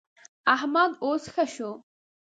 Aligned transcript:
احمد 0.55 0.91
اوس 1.05 1.23
ښه 1.33 1.45
شو. 1.53 1.71